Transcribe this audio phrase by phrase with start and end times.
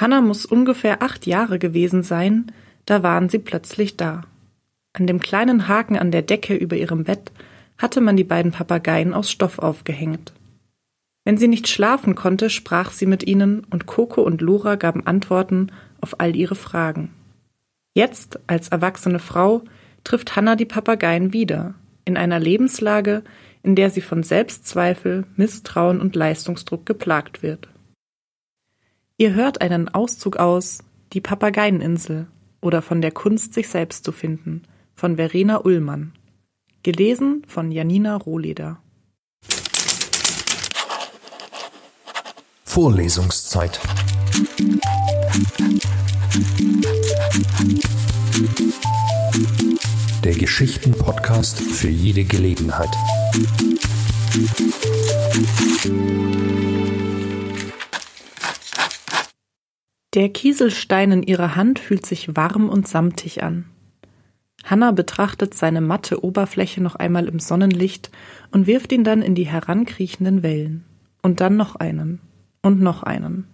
[0.00, 2.52] Hanna muss ungefähr acht Jahre gewesen sein,
[2.86, 4.22] da waren sie plötzlich da.
[4.94, 7.32] An dem kleinen Haken an der Decke über ihrem Bett
[7.76, 10.32] hatte man die beiden Papageien aus Stoff aufgehängt.
[11.24, 15.70] Wenn sie nicht schlafen konnte, sprach sie mit ihnen, und Coco und Lora gaben Antworten
[16.00, 17.10] auf all ihre Fragen.
[17.94, 19.62] Jetzt, als erwachsene Frau,
[20.02, 21.74] trifft Hanna die Papageien wieder,
[22.06, 23.22] in einer Lebenslage,
[23.62, 27.68] in der sie von Selbstzweifel, Misstrauen und Leistungsdruck geplagt wird.
[29.20, 30.78] Ihr hört einen Auszug aus
[31.12, 32.26] Die Papageieninsel
[32.62, 34.62] oder von der Kunst, sich selbst zu finden
[34.94, 36.14] von Verena Ullmann.
[36.82, 38.80] Gelesen von Janina Rohleder.
[42.64, 43.78] Vorlesungszeit.
[50.24, 52.96] Der Geschichten-Podcast für jede Gelegenheit.
[60.14, 63.66] Der Kieselstein in ihrer Hand fühlt sich warm und samtig an.
[64.64, 68.10] Hanna betrachtet seine matte Oberfläche noch einmal im Sonnenlicht
[68.50, 70.84] und wirft ihn dann in die herankriechenden Wellen.
[71.22, 72.20] Und dann noch einen.
[72.60, 73.46] Und noch einen.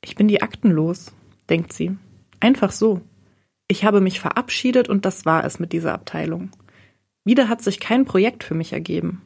[0.00, 1.12] Ich bin die Akten los,
[1.50, 1.96] denkt sie.
[2.40, 3.02] Einfach so.
[3.68, 6.50] Ich habe mich verabschiedet und das war es mit dieser Abteilung.
[7.24, 9.22] Wieder hat sich kein Projekt für mich ergeben.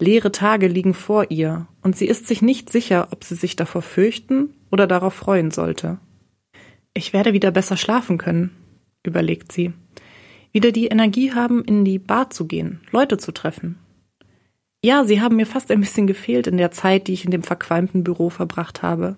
[0.00, 3.82] Leere Tage liegen vor ihr, und sie ist sich nicht sicher, ob sie sich davor
[3.82, 5.98] fürchten oder darauf freuen sollte.
[6.94, 8.50] Ich werde wieder besser schlafen können,
[9.02, 9.72] überlegt sie.
[10.52, 13.78] Wieder die Energie haben, in die Bar zu gehen, Leute zu treffen.
[14.84, 17.42] Ja, sie haben mir fast ein bisschen gefehlt in der Zeit, die ich in dem
[17.42, 19.16] verqualmten Büro verbracht habe.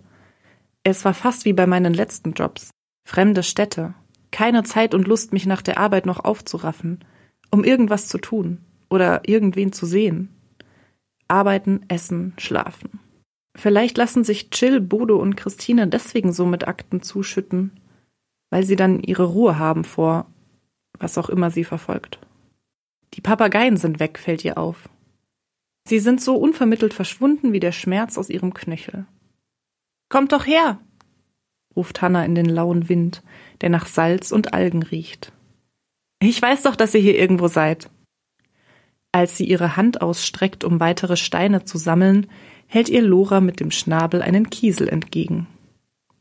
[0.82, 2.70] Es war fast wie bei meinen letzten Jobs.
[3.06, 3.94] Fremde Städte,
[4.30, 7.04] keine Zeit und Lust, mich nach der Arbeit noch aufzuraffen,
[7.50, 10.30] um irgendwas zu tun oder irgendwen zu sehen.
[11.30, 13.00] Arbeiten, essen, schlafen.
[13.56, 17.80] Vielleicht lassen sich Jill, Bodo und Christine deswegen so mit Akten zuschütten,
[18.50, 20.26] weil sie dann ihre Ruhe haben vor
[21.00, 22.20] was auch immer sie verfolgt.
[23.14, 24.88] Die Papageien sind weg, fällt ihr auf.
[25.88, 29.06] Sie sind so unvermittelt verschwunden wie der Schmerz aus ihrem Knöchel.
[30.08, 30.78] Kommt doch her!
[31.74, 33.22] ruft Hanna in den lauen Wind,
[33.62, 35.32] der nach Salz und Algen riecht.
[36.20, 37.90] Ich weiß doch, dass ihr hier irgendwo seid.
[39.12, 42.30] Als sie ihre Hand ausstreckt, um weitere Steine zu sammeln,
[42.66, 45.48] hält ihr Lora mit dem Schnabel einen Kiesel entgegen.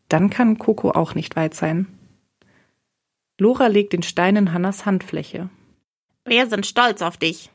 [0.08, 1.88] Dann kann Coco auch nicht weit sein.
[3.40, 5.50] Lora legt den Stein in Hannas Handfläche.
[6.26, 7.52] Wir sind stolz auf dich.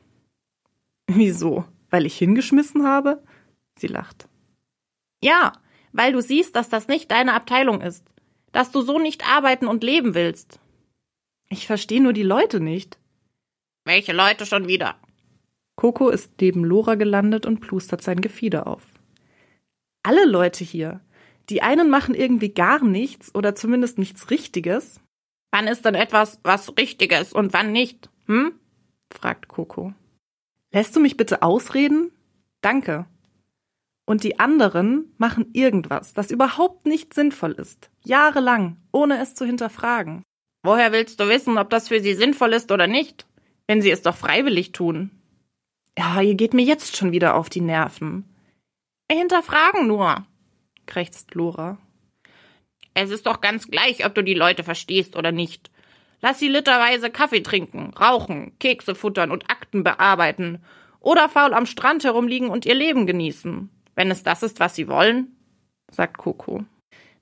[1.06, 1.64] Wieso?
[1.90, 3.22] Weil ich hingeschmissen habe?
[3.76, 4.28] Sie lacht.
[5.20, 5.52] Ja,
[5.92, 8.04] weil du siehst, dass das nicht deine Abteilung ist.
[8.52, 10.60] Dass du so nicht arbeiten und leben willst.
[11.48, 12.98] Ich verstehe nur die Leute nicht.
[13.84, 14.96] Welche Leute schon wieder?
[15.84, 18.80] Coco ist neben Lora gelandet und plustert sein Gefieder auf.
[20.02, 21.02] Alle Leute hier.
[21.50, 25.02] Die einen machen irgendwie gar nichts oder zumindest nichts Richtiges.
[25.50, 28.08] Wann ist denn etwas was Richtiges und wann nicht?
[28.28, 28.52] Hm?
[29.12, 29.92] fragt Coco.
[30.72, 32.12] Lässt du mich bitte ausreden?
[32.62, 33.04] Danke.
[34.06, 37.90] Und die anderen machen irgendwas, das überhaupt nicht sinnvoll ist.
[38.02, 40.22] Jahrelang, ohne es zu hinterfragen.
[40.62, 43.26] Woher willst du wissen, ob das für sie sinnvoll ist oder nicht?
[43.66, 45.10] Wenn sie es doch freiwillig tun.
[45.98, 48.24] Ja, ihr geht mir jetzt schon wieder auf die Nerven.
[49.10, 50.26] Hinterfragen nur,
[50.86, 51.78] krächzt Lora.
[52.94, 55.70] Es ist doch ganz gleich, ob du die Leute verstehst oder nicht.
[56.20, 60.64] Lass sie literweise Kaffee trinken, rauchen, Kekse futtern und Akten bearbeiten
[61.00, 64.88] oder faul am Strand herumliegen und ihr Leben genießen, wenn es das ist, was sie
[64.88, 65.36] wollen,
[65.90, 66.64] sagt Coco.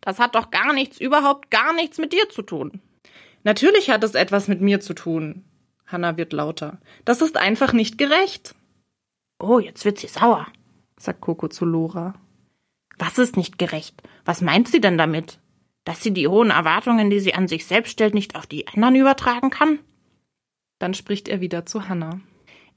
[0.01, 2.81] Das hat doch gar nichts, überhaupt gar nichts mit dir zu tun.
[3.45, 5.45] Natürlich hat es etwas mit mir zu tun.
[5.87, 6.79] Hanna wird lauter.
[7.05, 8.55] Das ist einfach nicht gerecht.
[9.43, 10.47] Oh, jetzt wird sie sauer,
[10.97, 12.15] sagt Coco zu Lora.
[12.97, 14.03] Was ist nicht gerecht?
[14.25, 15.39] Was meint sie denn damit?
[15.85, 18.97] dass sie die hohen Erwartungen, die sie an sich selbst stellt, nicht auf die anderen
[18.97, 19.79] übertragen kann?
[20.79, 22.21] Dann spricht er wieder zu Hannah.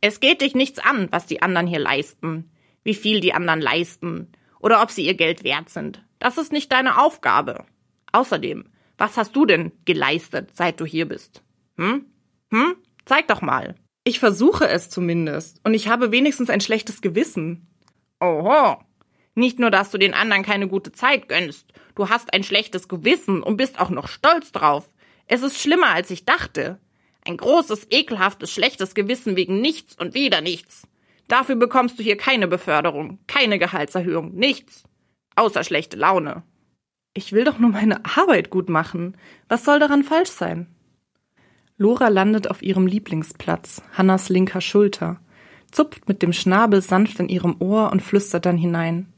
[0.01, 2.51] Es geht dich nichts an, was die anderen hier leisten,
[2.83, 6.03] wie viel die anderen leisten oder ob sie ihr Geld wert sind.
[6.19, 7.65] Das ist nicht deine Aufgabe.
[8.11, 8.65] Außerdem,
[8.97, 11.43] was hast du denn geleistet, seit du hier bist?
[11.77, 12.05] Hm?
[12.51, 12.75] Hm?
[13.05, 13.75] Zeig doch mal.
[14.07, 17.67] Ich versuche es zumindest, und ich habe wenigstens ein schlechtes Gewissen.
[18.19, 18.77] Oho,
[19.33, 23.41] nicht nur, dass du den anderen keine gute Zeit gönnst, du hast ein schlechtes Gewissen
[23.41, 24.87] und bist auch noch stolz drauf.
[25.25, 26.79] Es ist schlimmer, als ich dachte.
[27.25, 30.87] Ein großes, ekelhaftes, schlechtes Gewissen wegen nichts und wieder nichts.
[31.27, 34.83] Dafür bekommst du hier keine Beförderung, keine Gehaltserhöhung, nichts.
[35.35, 36.43] Außer schlechte Laune.
[37.15, 39.17] Ich will doch nur meine Arbeit gut machen.
[39.49, 40.74] Was soll daran falsch sein?
[41.77, 45.19] Lora landet auf ihrem Lieblingsplatz, Hannas linker Schulter,
[45.71, 49.11] zupft mit dem Schnabel sanft in ihrem Ohr und flüstert dann hinein.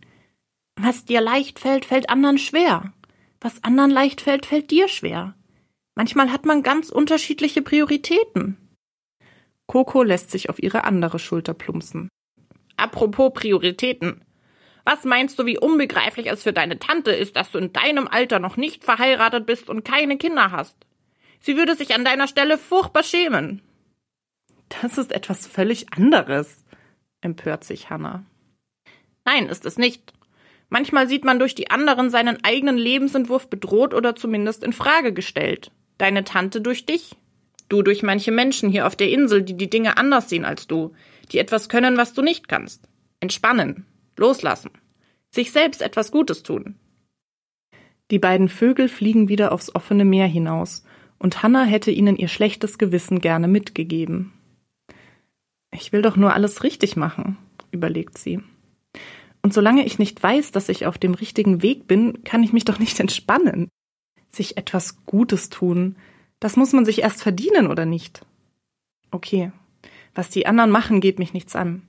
[0.76, 2.94] Was dir leicht fällt, fällt anderen schwer.
[3.40, 5.36] Was anderen leicht fällt, fällt dir schwer.
[5.96, 8.58] Manchmal hat man ganz unterschiedliche Prioritäten.
[9.68, 12.10] Coco lässt sich auf ihre andere Schulter plumpsen.
[12.78, 14.24] Apropos Prioritäten.
[14.86, 18.40] Was meinst du, wie unbegreiflich es für deine Tante ist, dass du in deinem Alter
[18.40, 20.78] noch nicht verheiratet bist und keine Kinder hast?
[21.40, 23.62] Sie würde sich an deiner Stelle furchtbar schämen.
[24.82, 26.66] Das ist etwas völlig anderes,
[27.22, 28.26] empört sich Hannah.
[29.26, 30.14] Nein, ist es nicht.
[30.70, 35.72] Manchmal sieht man durch die anderen seinen eigenen Lebensentwurf bedroht oder zumindest in Frage gestellt.
[35.98, 37.16] Deine Tante durch dich.
[37.70, 40.94] Du durch manche Menschen hier auf der Insel, die die Dinge anders sehen als du,
[41.32, 42.88] die etwas können, was du nicht kannst.
[43.20, 43.86] Entspannen,
[44.16, 44.72] loslassen,
[45.32, 46.76] sich selbst etwas Gutes tun.
[48.10, 50.84] Die beiden Vögel fliegen wieder aufs offene Meer hinaus,
[51.20, 54.34] und Hannah hätte ihnen ihr schlechtes Gewissen gerne mitgegeben.
[55.72, 57.38] Ich will doch nur alles richtig machen,
[57.72, 58.40] überlegt sie.
[59.42, 62.66] Und solange ich nicht weiß, dass ich auf dem richtigen Weg bin, kann ich mich
[62.66, 63.70] doch nicht entspannen.
[64.32, 65.96] Sich etwas Gutes tun,
[66.40, 68.26] das muss man sich erst verdienen, oder nicht?
[69.12, 69.52] Okay,
[70.14, 71.84] was die anderen machen, geht mich nichts an.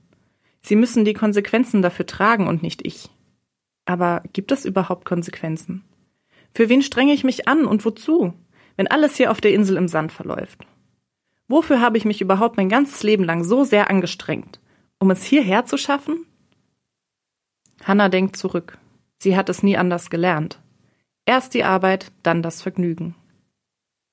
[0.61, 3.09] Sie müssen die Konsequenzen dafür tragen und nicht ich.
[3.85, 5.83] Aber gibt es überhaupt Konsequenzen?
[6.53, 8.33] Für wen strenge ich mich an und wozu,
[8.79, 10.65] wenn alles hier auf der Insel im Sand verläuft?
[11.49, 14.61] Wofür habe ich mich überhaupt mein ganzes Leben lang so sehr angestrengt?
[14.99, 16.25] Um es hierher zu schaffen?
[17.83, 18.77] Hannah denkt zurück.
[19.17, 20.61] Sie hat es nie anders gelernt.
[21.25, 23.15] Erst die Arbeit, dann das Vergnügen.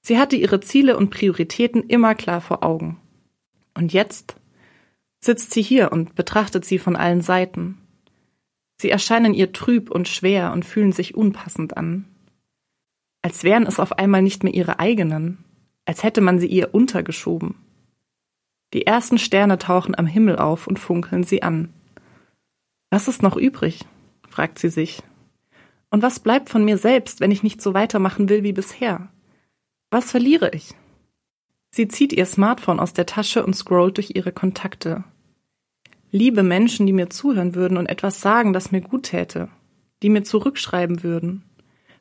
[0.02, 3.00] Sie hatte ihre Ziele und Prioritäten immer klar vor Augen.
[3.74, 4.34] Und jetzt
[5.20, 7.78] sitzt sie hier und betrachtet sie von allen Seiten.
[8.80, 12.15] Sie erscheinen ihr trüb und schwer und fühlen sich unpassend an.
[13.26, 15.38] Als wären es auf einmal nicht mehr ihre eigenen,
[15.84, 17.56] als hätte man sie ihr untergeschoben.
[18.73, 21.75] Die ersten Sterne tauchen am Himmel auf und funkeln sie an.
[22.88, 23.84] Was ist noch übrig?
[24.28, 25.02] fragt sie sich.
[25.90, 29.08] Und was bleibt von mir selbst, wenn ich nicht so weitermachen will wie bisher?
[29.90, 30.76] Was verliere ich?
[31.73, 35.02] Sie zieht ihr Smartphone aus der Tasche und scrollt durch ihre Kontakte.
[36.12, 39.49] Liebe Menschen, die mir zuhören würden und etwas sagen, das mir gut täte,
[40.05, 41.43] die mir zurückschreiben würden,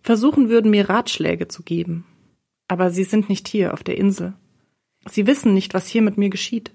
[0.05, 2.05] versuchen würden, mir Ratschläge zu geben.
[2.67, 4.33] Aber sie sind nicht hier auf der Insel.
[5.09, 6.71] Sie wissen nicht, was hier mit mir geschieht.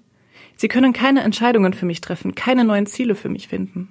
[0.57, 3.89] Sie können keine Entscheidungen für mich treffen, keine neuen Ziele für mich finden.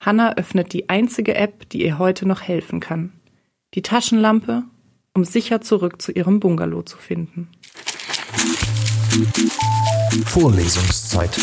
[0.00, 3.12] Hannah öffnet die einzige App, die ihr heute noch helfen kann.
[3.74, 4.62] Die Taschenlampe,
[5.14, 7.48] um sicher zurück zu ihrem Bungalow zu finden.
[10.26, 11.36] Vorlesungszeit.